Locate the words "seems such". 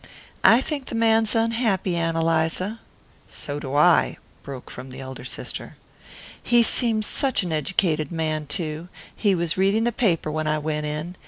6.63-7.43